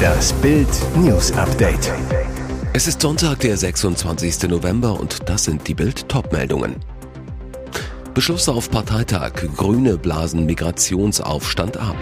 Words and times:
Das 0.00 0.32
Bild 0.34 0.68
News 0.96 1.32
Update. 1.32 1.92
Es 2.72 2.86
ist 2.86 3.00
Sonntag, 3.00 3.40
der 3.40 3.56
26. 3.56 4.48
November 4.48 4.98
und 4.98 5.28
das 5.28 5.44
sind 5.44 5.66
die 5.68 5.74
Bild 5.74 6.08
Topmeldungen. 6.08 6.76
Beschluss 8.14 8.48
auf 8.48 8.70
Parteitag. 8.70 9.32
Grüne 9.56 9.96
blasen 9.96 10.46
Migrationsaufstand 10.46 11.76
ab. 11.76 11.96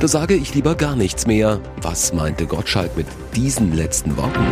Da 0.00 0.08
sage 0.08 0.34
ich 0.34 0.54
lieber 0.54 0.74
gar 0.74 0.96
nichts 0.96 1.26
mehr. 1.26 1.60
Was 1.80 2.12
meinte 2.12 2.46
Gottschalk 2.46 2.96
mit 2.96 3.06
diesen 3.36 3.74
letzten 3.76 4.16
Worten? 4.16 4.46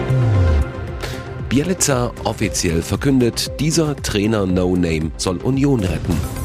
Bielitzer 1.48 2.12
offiziell 2.24 2.82
verkündet, 2.82 3.50
dieser 3.58 3.96
Trainer 3.96 4.46
No 4.46 4.76
Name 4.76 5.10
soll 5.16 5.38
Union 5.38 5.80
retten. 5.80 6.39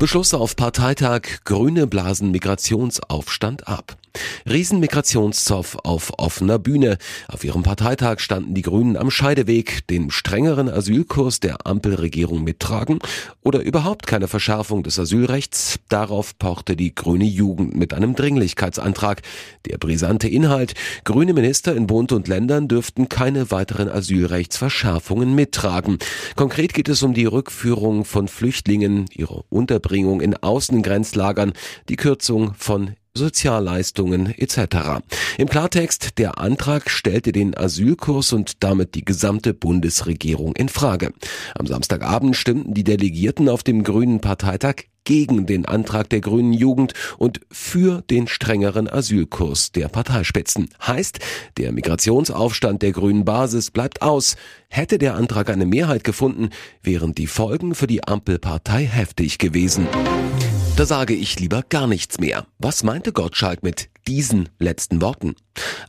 Beschluss 0.00 0.32
auf 0.32 0.56
Parteitag 0.56 1.44
Grüne 1.44 1.86
blasen 1.86 2.30
Migrationsaufstand 2.30 3.68
ab. 3.68 3.99
Riesenmigrationszoff 4.48 5.78
auf 5.84 6.12
offener 6.18 6.58
Bühne. 6.58 6.98
Auf 7.28 7.44
ihrem 7.44 7.62
Parteitag 7.62 8.20
standen 8.20 8.54
die 8.54 8.62
Grünen 8.62 8.96
am 8.96 9.10
Scheideweg, 9.10 9.86
den 9.88 10.10
strengeren 10.10 10.68
Asylkurs 10.68 11.40
der 11.40 11.66
Ampelregierung 11.66 12.42
mittragen 12.42 12.98
oder 13.42 13.60
überhaupt 13.60 14.06
keine 14.06 14.28
Verschärfung 14.28 14.82
des 14.82 14.98
Asylrechts. 14.98 15.78
Darauf 15.88 16.38
pochte 16.38 16.76
die 16.76 16.94
grüne 16.94 17.24
Jugend 17.24 17.76
mit 17.76 17.94
einem 17.94 18.14
Dringlichkeitsantrag. 18.14 19.22
Der 19.66 19.78
brisante 19.78 20.28
Inhalt, 20.28 20.74
grüne 21.04 21.32
Minister 21.32 21.74
in 21.74 21.86
Bund 21.86 22.12
und 22.12 22.28
Ländern 22.28 22.68
dürften 22.68 23.08
keine 23.08 23.50
weiteren 23.50 23.88
Asylrechtsverschärfungen 23.88 25.34
mittragen. 25.34 25.98
Konkret 26.36 26.74
geht 26.74 26.88
es 26.88 27.02
um 27.02 27.14
die 27.14 27.26
Rückführung 27.26 28.04
von 28.04 28.28
Flüchtlingen, 28.28 29.06
ihre 29.12 29.44
Unterbringung 29.48 30.20
in 30.20 30.36
Außengrenzlagern, 30.36 31.52
die 31.88 31.96
Kürzung 31.96 32.54
von 32.54 32.94
Sozialleistungen 33.14 34.34
etc. 34.38 35.02
Im 35.38 35.48
Klartext, 35.48 36.18
der 36.18 36.38
Antrag 36.38 36.90
stellte 36.90 37.32
den 37.32 37.56
Asylkurs 37.56 38.32
und 38.32 38.62
damit 38.62 38.94
die 38.94 39.04
gesamte 39.04 39.54
Bundesregierung 39.54 40.54
in 40.56 40.68
Frage. 40.68 41.12
Am 41.54 41.66
Samstagabend 41.66 42.36
stimmten 42.36 42.74
die 42.74 42.84
Delegierten 42.84 43.48
auf 43.48 43.62
dem 43.62 43.82
Grünen 43.82 44.20
Parteitag 44.20 44.84
gegen 45.04 45.46
den 45.46 45.64
Antrag 45.66 46.08
der 46.10 46.20
Grünen 46.20 46.52
Jugend 46.52 46.92
und 47.18 47.40
für 47.50 48.02
den 48.02 48.28
strengeren 48.28 48.88
Asylkurs 48.88 49.72
der 49.72 49.88
Parteispitzen. 49.88 50.68
Heißt, 50.86 51.18
der 51.56 51.72
Migrationsaufstand 51.72 52.82
der 52.82 52.92
Grünen 52.92 53.24
Basis 53.24 53.70
bleibt 53.70 54.02
aus. 54.02 54.36
Hätte 54.68 54.98
der 54.98 55.14
Antrag 55.16 55.50
eine 55.50 55.66
Mehrheit 55.66 56.04
gefunden, 56.04 56.50
wären 56.82 57.14
die 57.14 57.26
Folgen 57.26 57.74
für 57.74 57.86
die 57.86 58.06
Ampelpartei 58.06 58.84
heftig 58.84 59.38
gewesen. 59.38 59.88
Da 60.80 60.86
sage 60.86 61.12
ich 61.12 61.38
lieber 61.38 61.62
gar 61.68 61.86
nichts 61.86 62.18
mehr. 62.20 62.46
Was 62.58 62.84
meinte 62.84 63.12
Gottschalk 63.12 63.62
mit 63.62 63.90
diesen 64.06 64.48
letzten 64.58 65.00
Worten? 65.02 65.34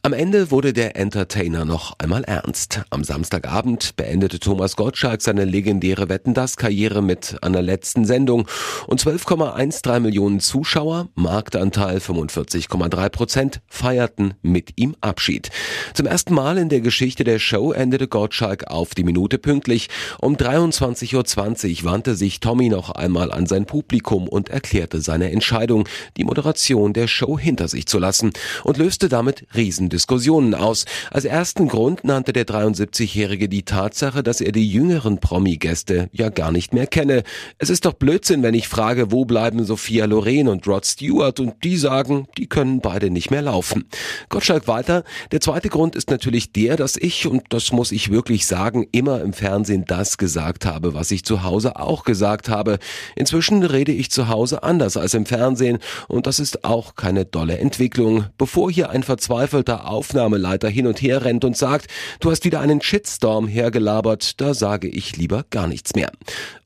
Am 0.03 0.13
Ende 0.13 0.51
wurde 0.51 0.73
der 0.73 0.95
Entertainer 0.95 1.65
noch 1.65 1.93
einmal 1.99 2.23
ernst. 2.23 2.81
Am 2.89 3.03
Samstagabend 3.03 3.95
beendete 3.95 4.39
Thomas 4.39 4.75
Gottschalk 4.75 5.21
seine 5.21 5.45
legendäre 5.45 6.09
Wetten 6.09 6.33
das 6.33 6.57
Karriere 6.57 7.01
mit 7.01 7.37
einer 7.41 7.61
letzten 7.61 8.05
Sendung 8.05 8.47
und 8.87 9.01
12,13 9.01 9.99
Millionen 9.99 10.39
Zuschauer, 10.39 11.09
Marktanteil 11.15 11.97
45,3 11.97 13.09
Prozent, 13.09 13.61
feierten 13.67 14.33
mit 14.41 14.73
ihm 14.75 14.95
Abschied. 15.01 15.49
Zum 15.93 16.07
ersten 16.07 16.33
Mal 16.33 16.57
in 16.57 16.69
der 16.69 16.81
Geschichte 16.81 17.23
der 17.23 17.39
Show 17.39 17.71
endete 17.71 18.07
Gottschalk 18.07 18.65
auf 18.67 18.95
die 18.95 19.03
Minute 19.03 19.37
pünktlich. 19.37 19.89
Um 20.19 20.35
23.20 20.35 21.83
Uhr 21.83 21.91
wandte 21.91 22.15
sich 22.15 22.39
Tommy 22.39 22.69
noch 22.69 22.89
einmal 22.89 23.31
an 23.31 23.45
sein 23.45 23.65
Publikum 23.65 24.27
und 24.27 24.49
erklärte 24.49 24.99
seine 25.01 25.31
Entscheidung, 25.31 25.87
die 26.17 26.23
Moderation 26.23 26.93
der 26.93 27.07
Show 27.07 27.37
hinter 27.37 27.67
sich 27.67 27.85
zu 27.85 27.99
lassen 28.01 28.31
und 28.65 28.77
löste 28.77 29.07
damit 29.07 29.45
Riesendiskussionen 29.55 30.53
aus. 30.53 30.85
Als 31.11 31.23
ersten 31.23 31.69
Grund 31.69 32.03
nannte 32.03 32.33
der 32.33 32.45
73-Jährige 32.45 33.47
die 33.47 33.63
Tatsache, 33.63 34.23
dass 34.23 34.41
er 34.41 34.51
die 34.51 34.69
jüngeren 34.69 35.19
Promi-Gäste 35.19 36.09
ja 36.11 36.29
gar 36.29 36.51
nicht 36.51 36.73
mehr 36.73 36.87
kenne. 36.87 37.23
Es 37.57 37.69
ist 37.69 37.85
doch 37.85 37.93
Blödsinn, 37.93 38.43
wenn 38.43 38.55
ich 38.55 38.67
frage, 38.67 39.11
wo 39.11 39.23
bleiben 39.23 39.63
Sophia 39.63 40.05
Loren 40.05 40.49
und 40.49 40.67
Rod 40.67 40.85
Stewart 40.85 41.39
und 41.39 41.63
die 41.63 41.77
sagen, 41.77 42.27
die 42.37 42.47
können 42.47 42.81
beide 42.81 43.09
nicht 43.09 43.31
mehr 43.31 43.43
laufen. 43.43 43.85
Gottschalk 44.29 44.67
weiter, 44.67 45.03
der 45.31 45.39
zweite 45.39 45.69
Grund 45.69 45.95
ist 45.95 46.09
natürlich 46.09 46.51
der, 46.51 46.75
dass 46.75 46.97
ich, 46.97 47.27
und 47.27 47.43
das 47.49 47.71
muss 47.71 47.91
ich 47.91 48.11
wirklich 48.11 48.45
sagen, 48.47 48.87
immer 48.91 49.21
im 49.21 49.33
Fernsehen 49.33 49.85
das 49.85 50.17
gesagt 50.17 50.65
habe, 50.65 50.93
was 50.93 51.11
ich 51.11 51.23
zu 51.23 51.43
Hause 51.43 51.77
auch 51.77 52.03
gesagt 52.03 52.49
habe. 52.49 52.79
Inzwischen 53.15 53.63
rede 53.63 53.91
ich 53.91 54.09
zu 54.09 54.27
Hause 54.27 54.63
anders 54.63 54.97
als 54.97 55.13
im 55.13 55.25
Fernsehen 55.25 55.77
und 56.07 56.27
das 56.27 56.39
ist 56.39 56.63
auch 56.63 56.95
keine 56.95 57.25
dolle 57.25 57.59
Entwicklung. 57.59 57.90
Bevor 58.37 58.71
hier 58.71 58.89
ein 58.89 59.03
verzweifelter 59.03 59.41
verzweifelter 59.41 59.87
Aufnahmeleiter 59.87 60.69
hin 60.69 60.87
und 60.87 61.01
her 61.01 61.23
rennt 61.23 61.45
und 61.45 61.57
sagt, 61.57 61.87
du 62.19 62.31
hast 62.31 62.45
wieder 62.45 62.59
einen 62.59 62.81
Shitstorm 62.81 63.47
hergelabert, 63.47 64.39
da 64.41 64.53
sage 64.53 64.87
ich 64.87 65.17
lieber 65.17 65.45
gar 65.49 65.67
nichts 65.67 65.95
mehr. 65.95 66.11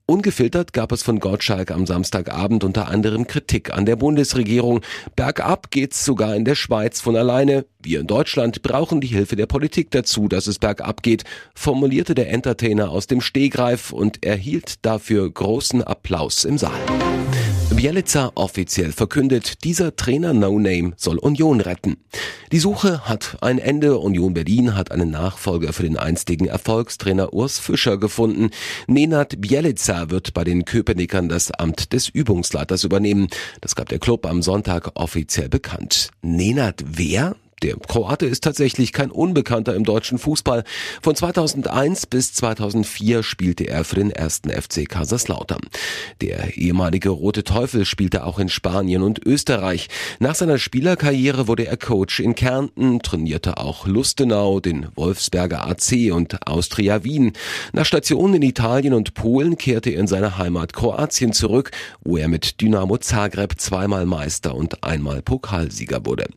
Ungefiltert 0.07 0.71
gab 0.71 0.91
es 0.91 1.01
von 1.01 1.19
Gottschalk 1.19 1.71
am 1.71 1.87
Samstagabend 1.87 2.63
unter 2.63 2.89
anderem 2.89 3.25
Kritik 3.25 3.73
an 3.73 3.85
der 3.85 3.95
Bundesregierung. 3.95 4.81
Bergab 5.15 5.71
geht's 5.71 6.05
sogar 6.05 6.35
in 6.35 6.45
der 6.45 6.53
Schweiz 6.53 7.01
von 7.01 7.15
alleine. 7.15 7.65
Wir 7.81 8.01
in 8.01 8.07
Deutschland 8.07 8.61
brauchen 8.61 9.01
die 9.01 9.07
Hilfe 9.07 9.35
der 9.35 9.47
Politik 9.47 9.89
dazu, 9.91 10.27
dass 10.27 10.45
es 10.45 10.59
bergab 10.59 11.01
geht, 11.01 11.23
formulierte 11.55 12.13
der 12.13 12.29
Entertainer 12.29 12.91
aus 12.91 13.07
dem 13.07 13.19
Stehgreif 13.19 13.91
und 13.91 14.23
erhielt 14.23 14.85
dafür 14.85 15.29
großen 15.29 15.81
Applaus 15.83 16.45
im 16.45 16.59
Saal. 16.59 16.79
Bielica 17.75 18.31
offiziell 18.35 18.93
verkündet, 18.93 19.63
dieser 19.65 19.95
Trainer 19.95 20.33
No 20.33 20.57
Name 20.57 20.93
soll 20.95 21.17
Union 21.17 21.59
retten. 21.59 21.97
Die 22.53 22.59
Suche 22.59 23.07
hat 23.07 23.37
ein 23.41 23.59
Ende. 23.59 23.97
Union 23.97 24.33
Berlin 24.33 24.75
hat 24.75 24.91
einen 24.91 25.11
Nachfolger 25.11 25.73
für 25.73 25.83
den 25.83 25.97
einstigen 25.97 26.47
Erfolgstrainer 26.47 27.33
Urs 27.33 27.59
Fischer 27.59 27.97
gefunden. 27.97 28.49
Nenad 28.87 29.41
Bielica 29.41 30.09
wird 30.09 30.33
bei 30.33 30.45
den 30.45 30.63
Köpenickern 30.63 31.27
das 31.27 31.51
Amt 31.51 31.91
des 31.91 32.07
Übungsleiters 32.07 32.85
übernehmen. 32.85 33.27
Das 33.59 33.75
gab 33.75 33.89
der 33.89 33.99
Club 33.99 34.25
am 34.25 34.41
Sonntag 34.41 34.91
offiziell 34.95 35.49
bekannt. 35.49 36.11
Nenad 36.21 36.83
wer? 36.87 37.35
Der 37.63 37.77
Kroate 37.77 38.25
ist 38.25 38.43
tatsächlich 38.43 38.91
kein 38.91 39.11
Unbekannter 39.11 39.75
im 39.75 39.85
deutschen 39.85 40.17
Fußball. 40.17 40.65
Von 41.01 41.15
2001 41.15 42.05
bis 42.05 42.33
2004 42.33 43.23
spielte 43.23 43.63
er 43.63 43.85
für 43.85 43.95
den 43.95 44.11
ersten 44.11 44.49
FC 44.49 44.87
Kaiserslautern. 44.87 45.61
Der 46.19 46.57
ehemalige 46.57 47.09
Rote 47.09 47.45
Teufel 47.45 47.85
spielte 47.85 48.25
auch 48.25 48.39
in 48.39 48.49
Spanien 48.49 49.01
und 49.01 49.25
Österreich. 49.25 49.87
Nach 50.19 50.35
seiner 50.35 50.57
Spielerkarriere 50.57 51.47
wurde 51.47 51.65
er 51.65 51.77
Coach 51.77 52.19
in 52.19 52.35
Kärnten, 52.35 52.99
trainierte 52.99 53.57
auch 53.57 53.87
Lustenau, 53.87 54.59
den 54.59 54.87
Wolfsberger 54.95 55.65
AC 55.65 56.11
und 56.11 56.45
Austria 56.47 57.05
Wien. 57.05 57.31
Nach 57.71 57.85
Stationen 57.85 58.35
in 58.35 58.41
Italien 58.41 58.93
und 58.93 59.13
Polen 59.13 59.57
kehrte 59.57 59.91
er 59.91 60.01
in 60.01 60.07
seine 60.07 60.37
Heimat 60.37 60.73
Kroatien 60.73 61.31
zurück, 61.31 61.71
wo 62.03 62.17
er 62.17 62.27
mit 62.27 62.59
Dynamo 62.59 62.97
Zagreb 62.97 63.53
zweimal 63.57 64.05
Meister 64.05 64.53
und 64.53 64.83
einmal 64.83 65.21
Pokalsieger 65.21 66.05
wurde. 66.05 66.27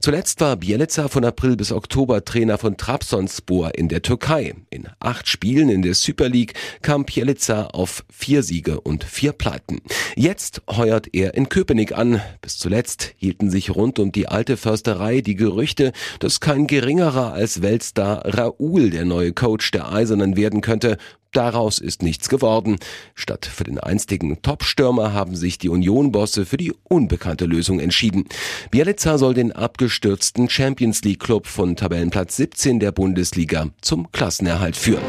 Zuletzt 0.00 0.40
war 0.40 0.56
Biel 0.56 0.77
Bielica 0.78 1.08
von 1.08 1.24
April 1.24 1.56
bis 1.56 1.72
Oktober 1.72 2.24
Trainer 2.24 2.56
von 2.56 2.76
Trabzonspor 2.76 3.74
in 3.74 3.88
der 3.88 4.00
Türkei. 4.00 4.54
In 4.70 4.86
acht 5.00 5.26
Spielen 5.26 5.70
in 5.70 5.82
der 5.82 5.94
Super 5.94 6.28
League 6.28 6.54
kam 6.82 7.04
Bielica 7.04 7.64
auf 7.72 8.04
vier 8.08 8.44
Siege 8.44 8.80
und 8.80 9.02
vier 9.02 9.32
Pleiten. 9.32 9.80
Jetzt 10.14 10.62
heuert 10.70 11.08
er 11.12 11.34
in 11.34 11.48
Köpenick 11.48 11.98
an. 11.98 12.20
Bis 12.42 12.58
zuletzt 12.58 13.12
hielten 13.16 13.50
sich 13.50 13.74
rund 13.74 13.98
um 13.98 14.12
die 14.12 14.28
alte 14.28 14.56
Försterei 14.56 15.20
die 15.20 15.34
Gerüchte, 15.34 15.90
dass 16.20 16.38
kein 16.38 16.68
geringerer 16.68 17.32
als 17.32 17.60
Weltstar 17.60 18.22
Raoul 18.24 18.90
der 18.90 19.04
neue 19.04 19.32
Coach 19.32 19.72
der 19.72 19.90
Eisernen 19.90 20.36
werden 20.36 20.60
könnte. 20.60 20.96
Daraus 21.32 21.78
ist 21.78 22.02
nichts 22.02 22.28
geworden. 22.28 22.78
Statt 23.14 23.46
für 23.46 23.64
den 23.64 23.78
einstigen 23.78 24.40
Top-Stürmer 24.42 25.12
haben 25.12 25.36
sich 25.36 25.58
die 25.58 25.68
Union-Bosse 25.68 26.46
für 26.46 26.56
die 26.56 26.72
unbekannte 26.84 27.44
Lösung 27.44 27.80
entschieden. 27.80 28.24
Bielica 28.70 29.18
soll 29.18 29.34
den 29.34 29.52
abgestürzten 29.52 30.48
Champions 30.48 31.02
League-Club 31.02 31.46
von 31.46 31.76
Tabellenplatz 31.76 32.36
17 32.36 32.80
der 32.80 32.92
Bundesliga 32.92 33.68
zum 33.80 34.10
Klassenerhalt 34.12 34.76
führen. 34.76 35.04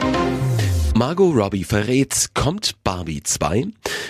Margot 0.99 1.33
Robbie 1.33 1.63
verrät, 1.63 2.31
kommt 2.33 2.83
Barbie 2.83 3.23
2? 3.23 3.67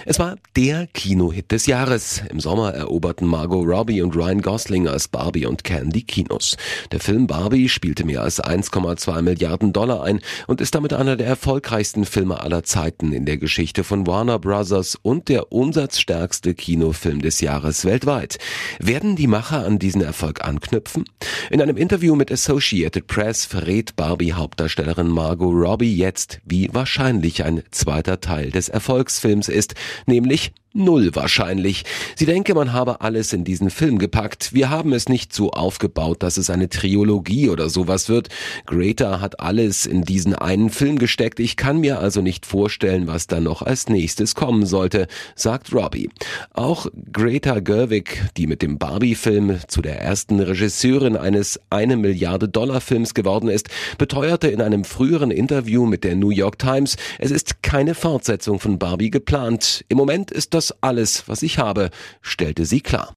Es 0.07 0.17
war 0.17 0.37
der 0.55 0.87
Kinohit 0.87 1.51
des 1.51 1.67
Jahres. 1.67 2.23
Im 2.31 2.39
Sommer 2.39 2.73
eroberten 2.73 3.27
Margot 3.27 3.63
Robbie 3.67 4.01
und 4.01 4.15
Ryan 4.15 4.41
Gosling 4.41 4.87
als 4.87 5.07
Barbie 5.07 5.45
und 5.45 5.63
Ken 5.63 5.91
die 5.91 6.01
Kinos. 6.01 6.57
Der 6.91 6.99
Film 6.99 7.27
Barbie 7.27 7.69
spielte 7.69 8.05
mehr 8.05 8.23
als 8.23 8.43
1,2 8.43 9.21
Milliarden 9.21 9.71
Dollar 9.71 10.01
ein 10.01 10.19
und 10.47 10.61
ist 10.61 10.73
damit 10.73 10.93
einer 10.93 11.15
der 11.15 11.27
erfolgreichsten 11.27 12.05
Filme 12.05 12.41
aller 12.41 12.63
Zeiten 12.63 13.13
in 13.13 13.27
der 13.27 13.37
Geschichte 13.37 13.83
von 13.83 14.07
Warner 14.07 14.39
Brothers 14.39 14.97
und 14.99 15.29
der 15.29 15.51
umsatzstärkste 15.51 16.55
Kinofilm 16.55 17.21
des 17.21 17.39
Jahres 17.39 17.85
weltweit. 17.85 18.39
Werden 18.79 19.15
die 19.15 19.27
Macher 19.27 19.63
an 19.63 19.77
diesen 19.77 20.01
Erfolg 20.01 20.43
anknüpfen? 20.43 21.05
In 21.51 21.63
einem 21.63 21.77
Interview 21.77 22.15
mit 22.15 22.31
Associated 22.31 23.07
Press 23.07 23.43
verrät 23.43 23.95
Barbie 23.95 24.33
Hauptdarstellerin 24.33 25.07
Margot 25.07 25.51
Robbie 25.51 25.95
jetzt, 25.97 26.41
wie 26.45 26.69
wahrscheinlich 26.73 27.43
ein 27.43 27.63
zweiter 27.71 28.21
Teil 28.21 28.51
des 28.51 28.69
Erfolgsfilms 28.69 29.49
ist, 29.49 29.73
nämlich 30.05 30.51
Null 30.71 31.15
wahrscheinlich. 31.15 31.83
Sie 32.15 32.27
denke, 32.27 32.53
man 32.53 32.73
habe 32.73 33.01
alles 33.01 33.33
in 33.33 33.43
diesen 33.43 33.71
Film 33.71 33.97
gepackt. 33.97 34.53
Wir 34.53 34.69
haben 34.69 34.93
es 34.93 35.09
nicht 35.09 35.33
so 35.33 35.49
aufgebaut, 35.49 36.21
dass 36.21 36.37
es 36.37 36.51
eine 36.51 36.69
Triologie 36.69 37.49
oder 37.49 37.69
sowas 37.69 38.07
wird. 38.07 38.29
Greta 38.67 39.19
hat 39.19 39.39
alles 39.39 39.87
in 39.87 40.03
diesen 40.03 40.35
einen 40.35 40.69
Film 40.69 40.99
gesteckt. 40.99 41.39
Ich 41.39 41.57
kann 41.57 41.79
mir 41.79 41.99
also 41.99 42.21
nicht 42.21 42.45
vorstellen, 42.45 43.07
was 43.07 43.25
da 43.25 43.39
noch 43.39 43.63
als 43.63 43.89
nächstes 43.89 44.35
kommen 44.35 44.67
sollte, 44.67 45.07
sagt 45.33 45.73
Robbie. 45.73 46.11
Auch 46.53 46.85
Greta 47.11 47.61
Gerwig, 47.61 48.29
die 48.37 48.45
mit 48.45 48.61
dem 48.61 48.77
Barbie-Film 48.77 49.57
zu 49.67 49.81
der 49.81 49.99
ersten 49.99 50.39
Regisseurin 50.39 51.17
eines 51.17 51.59
eine 51.71 51.97
Milliarde 51.97 52.47
Dollar 52.47 52.79
Films 52.79 53.15
geworden 53.15 53.49
ist, 53.49 53.69
beteuerte 53.97 54.49
in 54.49 54.61
einem 54.61 54.83
früheren 54.83 55.31
Interview 55.31 55.87
mit 55.87 56.03
der 56.03 56.15
New 56.15 56.29
York 56.29 56.59
Times, 56.59 56.95
es 57.17 57.31
ist 57.31 57.63
keine 57.63 57.95
Fortsetzung 57.95 58.59
von 58.59 58.77
Barbie 58.77 59.09
geplant. 59.09 59.83
Im 59.89 59.97
Moment 59.97 60.29
ist 60.29 60.58
das 60.59 60.75
alles, 60.81 61.23
was 61.27 61.41
ich 61.41 61.57
habe, 61.57 61.89
stellte 62.21 62.65
sie 62.65 62.81
klar. 62.81 63.13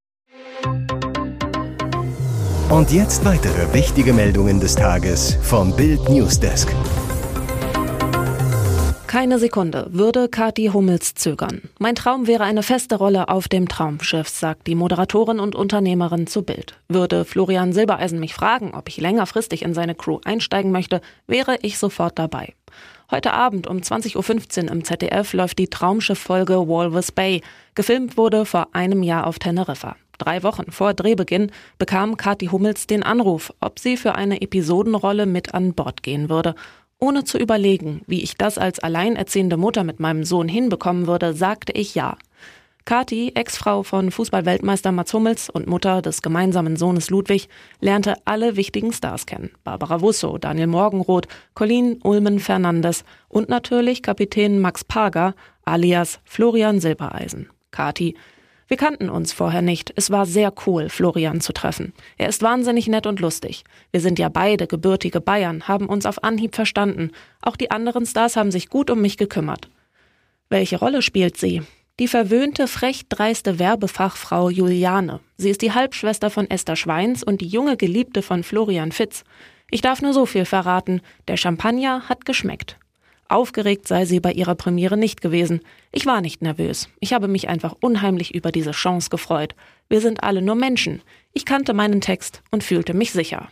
Und 2.70 2.92
jetzt 2.92 3.24
weitere 3.24 3.74
wichtige 3.74 4.12
Meldungen 4.12 4.60
des 4.60 4.76
Tages 4.76 5.36
vom 5.42 5.74
Bild 5.74 6.08
Newsdesk. 6.08 6.68
Keine 9.08 9.38
Sekunde 9.40 9.88
würde 9.90 10.28
Kathi 10.28 10.70
Hummels 10.72 11.14
zögern. 11.14 11.62
Mein 11.78 11.96
Traum 11.96 12.28
wäre 12.28 12.44
eine 12.44 12.62
feste 12.62 12.94
Rolle 12.94 13.28
auf 13.28 13.48
dem 13.48 13.68
Traumschiff, 13.68 14.28
sagt 14.28 14.68
die 14.68 14.76
Moderatorin 14.76 15.40
und 15.40 15.56
Unternehmerin 15.56 16.26
zu 16.28 16.42
Bild. 16.42 16.78
Würde 16.88 17.24
Florian 17.24 17.72
Silbereisen 17.72 18.20
mich 18.20 18.34
fragen, 18.34 18.72
ob 18.72 18.88
ich 18.88 18.98
längerfristig 18.98 19.62
in 19.62 19.74
seine 19.74 19.96
Crew 19.96 20.20
einsteigen 20.24 20.70
möchte, 20.70 21.00
wäre 21.26 21.58
ich 21.60 21.76
sofort 21.76 22.18
dabei. 22.18 22.54
Heute 23.12 23.35
Abend 23.35 23.67
um 23.67 23.76
20.15 23.76 24.64
Uhr 24.64 24.73
im 24.73 24.85
ZDF 24.85 25.35
läuft 25.35 25.59
die 25.59 25.69
Traumschiff-Folge 25.69 26.67
Walvis 26.67 27.12
Bay. 27.12 27.43
Gefilmt 27.75 28.17
wurde 28.17 28.47
vor 28.47 28.69
einem 28.73 29.03
Jahr 29.03 29.26
auf 29.26 29.38
Teneriffa. 29.38 29.97
Drei 30.17 30.43
Wochen 30.43 30.73
vor 30.73 30.94
Drehbeginn 30.94 31.50
bekam 31.76 32.17
Kathi 32.17 32.47
Hummels 32.47 32.87
den 32.87 33.03
Anruf, 33.03 33.53
ob 33.61 33.79
sie 33.79 33.99
für 33.99 34.14
eine 34.14 34.41
Episodenrolle 34.41 35.26
mit 35.26 35.53
an 35.53 35.75
Bord 35.75 36.03
gehen 36.03 36.31
würde. 36.31 36.55
Ohne 36.99 37.25
zu 37.25 37.37
überlegen, 37.37 38.00
wie 38.06 38.23
ich 38.23 38.38
das 38.38 38.56
als 38.56 38.79
alleinerziehende 38.79 39.59
Mutter 39.59 39.85
mit 39.85 40.00
meinem 40.00 40.25
Sohn 40.25 40.49
hinbekommen 40.49 41.06
würde, 41.06 41.35
sagte 41.35 41.73
ich 41.73 41.94
ja. 41.94 42.17
Kati, 42.84 43.32
Ex-Frau 43.34 43.84
von 43.84 44.11
Fußballweltmeister 44.11 44.90
Mats 44.90 45.14
Hummels 45.14 45.49
und 45.49 45.69
Mutter 45.69 46.02
des 46.02 46.20
gemeinsamen 46.20 46.76
Sohnes 46.76 47.11
Ludwig, 47.11 47.49
lernte 47.81 48.17
alle 48.25 48.56
wichtigen 48.56 48.93
Stars 48.93 49.26
kennen. 49.26 49.52
Barbara 49.62 50.00
Wusso, 50.00 50.37
Daniel 50.37 50.67
Morgenroth, 50.67 51.29
Colleen 51.55 52.00
Ulmen 52.02 52.40
Fernandes 52.40 53.05
und 53.29 53.49
natürlich 53.49 54.02
Kapitän 54.02 54.58
Max 54.58 54.84
Parger 54.84 55.34
alias 55.64 56.19
Florian 56.25 56.81
Silbereisen. 56.81 57.49
Kati, 57.70 58.17
wir 58.67 58.76
kannten 58.76 59.11
uns 59.11 59.32
vorher 59.32 59.62
nicht. 59.62 59.93
Es 59.96 60.11
war 60.11 60.26
sehr 60.26 60.52
cool, 60.67 60.88
Florian 60.88 61.40
zu 61.40 61.52
treffen. 61.52 61.93
Er 62.17 62.28
ist 62.28 62.43
wahnsinnig 62.43 62.88
nett 62.88 63.06
und 63.06 63.20
lustig. 63.20 63.64
Wir 63.90 64.00
sind 64.00 64.19
ja 64.19 64.28
beide 64.28 64.67
gebürtige 64.67 65.20
Bayern, 65.20 65.69
haben 65.69 65.87
uns 65.87 66.05
auf 66.05 66.25
Anhieb 66.25 66.55
verstanden. 66.55 67.11
Auch 67.43 67.56
die 67.56 67.70
anderen 67.70 68.06
Stars 68.06 68.35
haben 68.35 68.50
sich 68.50 68.70
gut 68.70 68.90
um 68.90 69.00
mich 69.00 69.19
gekümmert. 69.19 69.69
Welche 70.49 70.78
Rolle 70.78 71.02
spielt 71.02 71.37
sie? 71.37 71.62
Die 72.00 72.08
verwöhnte, 72.08 72.68
frech 72.68 73.08
dreiste 73.08 73.58
Werbefachfrau 73.58 74.48
Juliane. 74.48 75.20
Sie 75.36 75.50
ist 75.50 75.60
die 75.60 75.72
Halbschwester 75.72 76.30
von 76.30 76.48
Esther 76.48 76.76
Schweins 76.76 77.22
und 77.22 77.42
die 77.42 77.48
junge 77.48 77.76
Geliebte 77.76 78.22
von 78.22 78.42
Florian 78.42 78.92
Fitz. 78.92 79.24
Ich 79.70 79.82
darf 79.82 80.00
nur 80.00 80.14
so 80.14 80.24
viel 80.24 80.46
verraten. 80.46 81.02
Der 81.28 81.36
Champagner 81.36 82.08
hat 82.08 82.24
geschmeckt. 82.24 82.78
Aufgeregt 83.28 83.88
sei 83.88 84.04
sie 84.04 84.20
bei 84.20 84.32
ihrer 84.32 84.54
Premiere 84.54 84.96
nicht 84.96 85.20
gewesen. 85.20 85.60
Ich 85.90 86.06
war 86.06 86.20
nicht 86.20 86.42
nervös. 86.42 86.88
Ich 87.00 87.12
habe 87.12 87.28
mich 87.28 87.48
einfach 87.48 87.74
unheimlich 87.80 88.34
über 88.34 88.52
diese 88.52 88.72
Chance 88.72 89.10
gefreut. 89.10 89.54
Wir 89.88 90.00
sind 90.00 90.22
alle 90.22 90.42
nur 90.42 90.54
Menschen. 90.54 91.02
Ich 91.32 91.44
kannte 91.44 91.72
meinen 91.72 92.00
Text 92.00 92.42
und 92.50 92.64
fühlte 92.64 92.94
mich 92.94 93.12
sicher. 93.12 93.48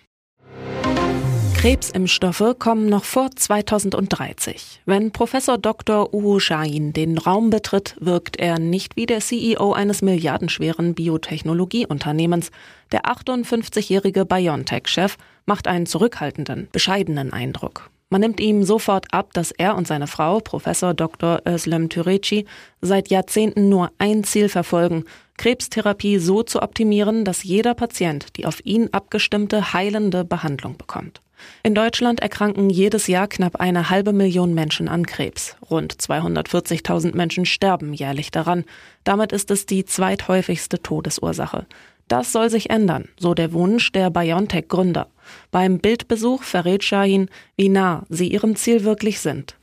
Krebsimpfstoffe 1.60 2.56
kommen 2.58 2.86
noch 2.88 3.04
vor 3.04 3.32
2030. 3.36 4.80
Wenn 4.86 5.10
Professor 5.10 5.58
Dr. 5.58 6.14
Uhu 6.14 6.40
Shahin 6.40 6.94
den 6.94 7.18
Raum 7.18 7.50
betritt, 7.50 7.96
wirkt 8.00 8.38
er 8.38 8.58
nicht 8.58 8.96
wie 8.96 9.04
der 9.04 9.20
CEO 9.20 9.74
eines 9.74 10.00
milliardenschweren 10.00 10.94
Biotechnologieunternehmens. 10.94 12.50
Der 12.92 13.02
58-jährige 13.02 14.24
BioNTech-Chef 14.24 15.18
macht 15.44 15.68
einen 15.68 15.84
zurückhaltenden, 15.84 16.68
bescheidenen 16.72 17.30
Eindruck. 17.30 17.90
Man 18.08 18.22
nimmt 18.22 18.40
ihm 18.40 18.64
sofort 18.64 19.12
ab, 19.12 19.34
dass 19.34 19.50
er 19.50 19.76
und 19.76 19.86
seine 19.86 20.06
Frau, 20.06 20.40
Professor 20.40 20.94
Dr. 20.94 21.42
Özlem 21.46 21.90
Türeci, 21.90 22.46
seit 22.80 23.10
Jahrzehnten 23.10 23.68
nur 23.68 23.90
ein 23.98 24.24
Ziel 24.24 24.48
verfolgen, 24.48 25.04
Krebstherapie 25.36 26.18
so 26.20 26.42
zu 26.42 26.62
optimieren, 26.62 27.26
dass 27.26 27.44
jeder 27.44 27.74
Patient 27.74 28.38
die 28.38 28.46
auf 28.46 28.64
ihn 28.64 28.88
abgestimmte 28.92 29.74
heilende 29.74 30.24
Behandlung 30.24 30.78
bekommt. 30.78 31.20
In 31.62 31.74
Deutschland 31.74 32.20
erkranken 32.20 32.70
jedes 32.70 33.06
Jahr 33.06 33.28
knapp 33.28 33.56
eine 33.56 33.90
halbe 33.90 34.12
Million 34.12 34.54
Menschen 34.54 34.88
an 34.88 35.06
Krebs. 35.06 35.56
Rund 35.70 35.94
240.000 35.94 37.16
Menschen 37.16 37.46
sterben 37.46 37.92
jährlich 37.92 38.30
daran. 38.30 38.64
Damit 39.04 39.32
ist 39.32 39.50
es 39.50 39.66
die 39.66 39.84
zweithäufigste 39.84 40.82
Todesursache. 40.82 41.66
Das 42.08 42.32
soll 42.32 42.50
sich 42.50 42.70
ändern, 42.70 43.08
so 43.18 43.34
der 43.34 43.52
Wunsch 43.52 43.92
der 43.92 44.10
BioNTech-Gründer. 44.10 45.06
Beim 45.52 45.78
Bildbesuch 45.78 46.42
verrät 46.42 46.82
Shahin, 46.82 47.28
wie 47.56 47.68
nah 47.68 48.04
sie 48.08 48.26
ihrem 48.26 48.56
Ziel 48.56 48.82
wirklich 48.82 49.20
sind. 49.20 49.54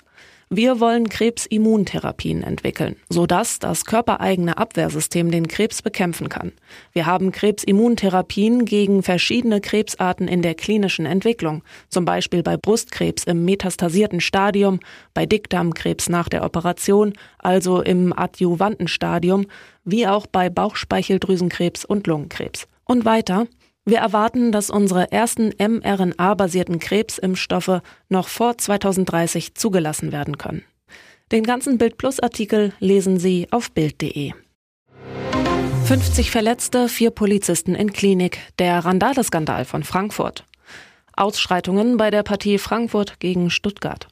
Wir 0.50 0.80
wollen 0.80 1.10
Krebsimmuntherapien 1.10 2.42
entwickeln, 2.42 2.96
sodass 3.10 3.60
das 3.60 3.84
körpereigene 3.84 4.58
Abwehrsystem 4.58 5.30
den 5.30 5.50
Krebs 5.50 5.82
bekämpfen 5.82 6.30
kann. 6.30 6.54
Wir 6.94 7.06
haben 7.06 7.34
Krebsimmuntherapien 7.34 8.64
gegen 8.64 9.04
verschiedene 9.04 9.60
Krebsarten 9.60 10.30
in 10.30 10.42
der 10.42 10.56
klinischen 10.56 11.06
Entwicklung, 11.06 11.64
zum 11.90 12.06
Beispiel 12.06 12.44
bei 12.44 12.56
Brustkrebs 12.56 13.26
im 13.26 13.44
metastasierten 13.44 14.22
Stadium, 14.22 14.80
bei 15.14 15.26
Dickdarmkrebs 15.26 16.08
nach 16.08 16.30
der 16.30 16.46
Operation, 16.46 17.12
also 17.40 17.82
im 17.82 18.14
adjuvanten 18.18 18.88
Stadium, 18.88 19.48
wie 19.84 20.08
auch 20.08 20.28
bei 20.28 20.50
Bauchspeicheldrüsenkrebs 20.50 21.84
und 21.84 22.08
Lungenkrebs. 22.08 22.70
Und 22.86 23.04
weiter, 23.04 23.48
wir 23.88 24.00
erwarten, 24.00 24.52
dass 24.52 24.70
unsere 24.70 25.14
ersten 25.14 25.54
mRNA-basierten 25.58 26.80
Krebsimpfstoffe 26.80 27.82
noch 28.10 28.28
vor 28.28 28.58
2030 28.58 29.56
zugelassen 29.56 30.12
werden 30.12 30.38
können. 30.38 30.64
Den 31.32 31.44
ganzen 31.44 31.78
Bild 31.78 31.98
Plus 31.98 32.20
Artikel 32.20 32.74
lesen 32.80 33.18
Sie 33.18 33.48
auf 33.50 33.72
Bild.de. 33.72 34.34
50 35.86 36.32
Verletzte, 36.32 36.90
vier 36.90 37.12
Polizisten 37.12 37.76
in 37.76 37.94
Klinik. 37.94 38.40
Der 38.60 38.84
Randale-Skandal 38.84 39.64
von 39.64 39.84
Frankfurt. 39.84 40.44
Ausschreitungen 41.16 41.96
bei 41.96 42.12
der 42.12 42.24
Partie 42.24 42.58
Frankfurt 42.58 43.22
gegen 43.22 43.50
Stuttgart. 43.50 44.10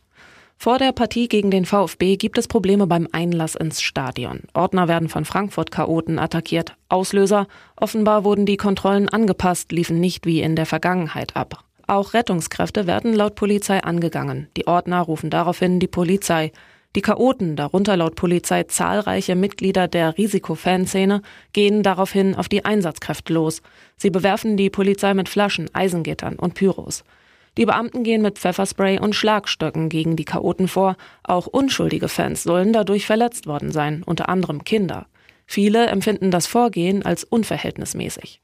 Vor 0.57 0.79
der 0.79 0.93
Partie 0.93 1.27
gegen 1.27 1.51
den 1.51 1.65
VfB 1.65 2.15
gibt 2.17 2.38
es 2.38 2.47
Probleme 2.47 2.88
beim 2.88 3.07
Einlass 3.12 3.55
ins 3.55 3.81
Stadion. 3.81 4.41
Ordner 4.53 4.88
werden 4.88 5.09
von 5.09 5.25
Frankfurt-Chaoten 5.25 6.17
attackiert. 6.17 6.75
Auslöser? 6.89 7.47
Offenbar 7.75 8.24
wurden 8.24 8.45
die 8.45 8.57
Kontrollen 8.57 9.09
angepasst, 9.09 9.71
liefen 9.71 10.00
nicht 10.00 10.25
wie 10.25 10.41
in 10.41 10.55
der 10.55 10.65
Vergangenheit 10.65 11.35
ab. 11.35 11.63
Auch 11.88 12.13
Rettungskräfte 12.13 12.88
werden 12.88 13.13
laut 13.13 13.35
Polizei 13.35 13.79
angegangen. 13.83 14.47
Die 14.57 14.65
Ordner 14.65 15.01
rufen 15.01 15.29
daraufhin 15.29 15.79
die 15.79 15.88
Polizei. 15.88 16.51
Die 16.95 17.01
Chaoten, 17.01 17.55
darunter 17.57 17.97
laut 17.97 18.15
Polizei 18.15 18.63
zahlreiche 18.63 19.35
Mitglieder 19.35 19.88
der 19.88 20.17
Risikofanszene, 20.17 21.21
gehen 21.53 21.83
daraufhin 21.83 22.35
auf 22.35 22.47
die 22.47 22.63
Einsatzkräfte 22.63 23.33
los. 23.33 23.62
Sie 23.97 24.09
bewerfen 24.09 24.57
die 24.57 24.69
Polizei 24.69 25.13
mit 25.13 25.29
Flaschen, 25.29 25.69
Eisengittern 25.74 26.38
und 26.38 26.55
Pyros. 26.55 27.03
Die 27.57 27.65
Beamten 27.65 28.03
gehen 28.03 28.21
mit 28.21 28.38
Pfefferspray 28.38 29.00
und 29.00 29.15
Schlagstöcken 29.15 29.89
gegen 29.89 30.15
die 30.15 30.25
Chaoten 30.25 30.67
vor. 30.67 30.97
Auch 31.24 31.47
unschuldige 31.47 32.09
Fans 32.09 32.43
sollen 32.43 32.74
dadurch 32.74 33.05
verletzt 33.05 33.47
worden 33.47 33.71
sein, 33.71 34.03
unter 34.05 34.27
anderem 34.27 34.63
Kinder. 34.63 35.07
Viele 35.45 35.88
empfinden 35.88 36.31
das 36.31 36.47
Vorgehen 36.47 37.05
als 37.05 37.24
unverhältnismäßig. 37.24 38.41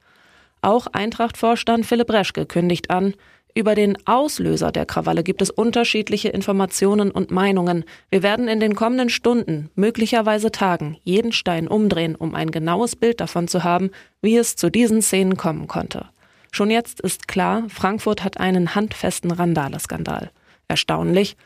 Auch 0.62 0.88
Eintracht-Vorstand 0.88 1.86
Philipp 1.86 2.12
Reschke 2.12 2.46
kündigt 2.46 2.90
an, 2.90 3.16
über 3.54 3.76
den 3.76 3.98
Auslöser 4.06 4.72
der 4.72 4.86
Krawalle 4.86 5.24
gibt 5.24 5.42
es 5.42 5.50
unterschiedliche 5.50 6.30
Informationen 6.30 7.12
und 7.12 7.32
Meinungen. 7.32 7.84
Wir 8.10 8.24
werden 8.24 8.48
in 8.48 8.62
den 8.62 8.76
kommenden 8.76 9.10
Stunden, 9.10 9.70
möglicherweise 9.76 10.52
Tagen, 10.52 10.98
jeden 11.04 11.34
Stein 11.34 11.68
umdrehen, 11.68 12.16
um 12.16 12.34
ein 12.34 12.52
genaues 12.52 12.96
Bild 12.96 13.20
davon 13.20 13.50
zu 13.50 13.66
haben, 13.66 13.92
wie 14.22 14.38
es 14.38 14.56
zu 14.56 14.70
diesen 14.70 15.02
Szenen 15.02 15.36
kommen 15.36 15.68
konnte. 15.68 16.06
Schon 16.52 16.70
jetzt 16.70 17.00
ist 17.00 17.28
klar, 17.30 17.64
Frankfurt 17.70 18.24
hat 18.24 18.40
einen 18.40 18.76
handfesten 18.76 19.32
Randale-Skandal. 19.32 20.32
Erstaunlich. 20.68 21.38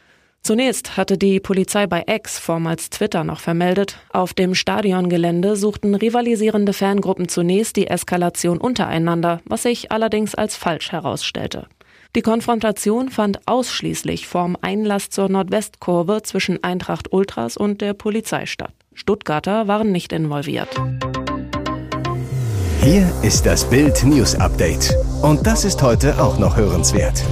Zunächst 0.41 0.97
hatte 0.97 1.17
die 1.17 1.39
Polizei 1.39 1.87
bei 1.87 2.03
X, 2.07 2.37
vormals 2.37 2.89
Twitter, 2.89 3.23
noch 3.23 3.39
vermeldet, 3.39 3.97
auf 4.13 4.33
dem 4.33 4.53
Stadiongelände 4.53 5.55
suchten 5.55 5.95
rivalisierende 5.95 6.73
Fangruppen 6.73 7.27
zunächst 7.27 7.77
die 7.77 7.87
Eskalation 7.87 8.59
untereinander, 8.59 9.41
was 9.45 9.63
sich 9.63 9.91
allerdings 9.91 10.35
als 10.35 10.55
falsch 10.55 10.91
herausstellte. 10.91 11.67
Die 12.15 12.21
Konfrontation 12.21 13.09
fand 13.09 13.39
ausschließlich 13.47 14.27
vorm 14.27 14.55
Einlass 14.61 15.09
zur 15.09 15.29
Nordwestkurve 15.29 16.21
zwischen 16.23 16.63
Eintracht 16.63 17.11
Ultras 17.11 17.57
und 17.57 17.81
der 17.81 17.93
Polizei 17.93 18.45
statt. 18.45 18.73
Stuttgarter 18.93 19.67
waren 19.67 19.91
nicht 19.91 20.13
involviert. 20.13 20.69
Hier 22.85 23.11
ist 23.23 23.47
das 23.47 23.67
Bild 23.67 24.03
News 24.03 24.35
Update. 24.35 24.95
Und 25.23 25.47
das 25.47 25.65
ist 25.65 25.81
heute 25.81 26.21
auch 26.21 26.37
noch 26.37 26.55
hörenswert. 26.55 27.23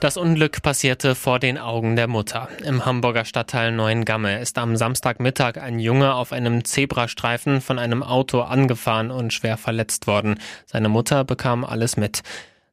Das 0.00 0.16
Unglück 0.16 0.62
passierte 0.62 1.14
vor 1.14 1.38
den 1.38 1.58
Augen 1.58 1.96
der 1.96 2.08
Mutter. 2.08 2.48
Im 2.64 2.86
Hamburger 2.86 3.26
Stadtteil 3.26 3.72
Neuengamme 3.72 4.40
ist 4.40 4.56
am 4.56 4.76
Samstagmittag 4.76 5.58
ein 5.58 5.80
Junge 5.80 6.14
auf 6.14 6.32
einem 6.32 6.64
Zebrastreifen 6.64 7.60
von 7.60 7.78
einem 7.78 8.02
Auto 8.02 8.40
angefahren 8.40 9.10
und 9.10 9.34
schwer 9.34 9.58
verletzt 9.58 10.06
worden. 10.06 10.38
Seine 10.64 10.88
Mutter 10.88 11.24
bekam 11.24 11.66
alles 11.66 11.98
mit. 11.98 12.22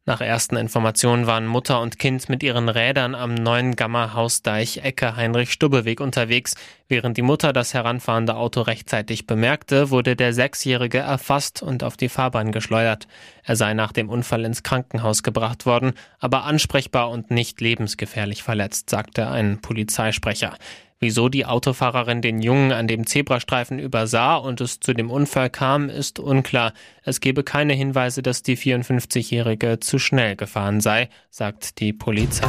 Nach 0.06 0.22
ersten 0.22 0.56
Informationen 0.56 1.28
waren 1.28 1.46
Mutter 1.46 1.82
und 1.82 2.00
Kind 2.00 2.30
mit 2.30 2.42
ihren 2.42 2.68
Rädern 2.68 3.14
am 3.14 3.36
neuen 3.36 3.76
Gamma 3.76 4.14
Hausdeich 4.14 4.78
Ecke 4.78 5.16
Heinrich-Stubbe-Weg 5.16 6.00
unterwegs. 6.00 6.56
Während 6.88 7.18
die 7.18 7.22
Mutter 7.22 7.54
das 7.54 7.76
heranfahrende 7.76 8.36
Auto 8.36 8.62
rechtzeitig 8.62 9.28
bemerkte, 9.28 9.92
wurde 9.92 10.16
der 10.16 10.34
Sechsjährige 10.34 10.98
erfasst 10.98 11.62
und 11.62 11.84
auf 11.84 11.96
die 11.96 12.10
Fahrbahn 12.10 12.52
geschleudert. 12.52 13.08
Er 13.44 13.56
sei 13.56 13.76
nach 13.76 13.92
dem 13.92 14.10
Unfall 14.10 14.46
ins 14.46 14.64
Krankenhaus 14.64 15.22
gebracht 15.22 15.68
worden, 15.68 15.94
aber 16.18 16.44
ansprechbar 16.46 17.12
und 17.12 17.30
nicht 17.30 17.62
lebensgefährlich 17.62 18.42
verletzt, 18.42 18.90
sagte 18.90 19.30
ein 19.30 19.62
Polizeisprecher. 19.62 20.56
Wieso 21.00 21.30
die 21.30 21.46
Autofahrerin 21.46 22.22
den 22.22 22.42
Jungen 22.42 22.74
an 22.74 22.88
dem 22.88 23.08
Zebrastreifen 23.08 23.80
übersah 23.80 24.36
und 24.36 24.60
es 24.60 24.82
zu 24.82 24.94
dem 24.94 25.10
Unfall 25.10 25.50
kam, 25.50 25.90
ist 25.90 26.20
unklar. 26.20 26.74
Es 27.04 27.22
gebe 27.22 27.44
keine 27.44 27.74
Hinweise, 27.74 28.22
dass 28.22 28.44
die 28.44 28.58
54-Jährige 28.58 29.80
zu 29.80 29.98
schnell 29.98 30.36
gefahren 30.36 30.82
sei, 30.82 31.10
sagt 31.30 31.80
die 31.80 31.94
Polizei. 31.94 32.48